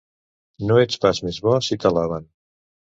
[0.71, 2.31] No ets pas més bo si t'alaben.